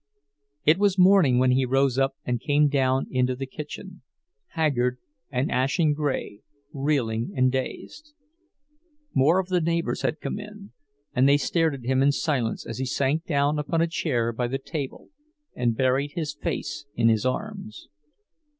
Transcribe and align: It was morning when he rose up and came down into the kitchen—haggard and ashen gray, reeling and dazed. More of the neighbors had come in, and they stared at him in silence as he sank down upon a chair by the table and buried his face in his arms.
It 0.65 0.79
was 0.79 0.97
morning 0.97 1.37
when 1.37 1.51
he 1.51 1.63
rose 1.63 1.99
up 1.99 2.15
and 2.25 2.41
came 2.41 2.69
down 2.69 3.05
into 3.11 3.35
the 3.35 3.45
kitchen—haggard 3.45 4.97
and 5.29 5.51
ashen 5.51 5.93
gray, 5.93 6.39
reeling 6.73 7.33
and 7.35 7.51
dazed. 7.51 8.15
More 9.13 9.37
of 9.37 9.49
the 9.49 9.61
neighbors 9.61 10.01
had 10.01 10.19
come 10.19 10.39
in, 10.39 10.71
and 11.13 11.29
they 11.29 11.37
stared 11.37 11.75
at 11.75 11.85
him 11.85 12.01
in 12.01 12.11
silence 12.11 12.65
as 12.65 12.79
he 12.79 12.85
sank 12.87 13.25
down 13.25 13.59
upon 13.59 13.79
a 13.79 13.85
chair 13.87 14.33
by 14.33 14.47
the 14.47 14.57
table 14.57 15.09
and 15.55 15.77
buried 15.77 16.13
his 16.15 16.33
face 16.33 16.87
in 16.95 17.07
his 17.07 17.23
arms. 17.23 17.87